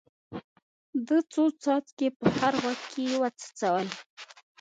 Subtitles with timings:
[1.07, 3.87] ده څو څاڅکي په هر غوږ کې وڅڅول.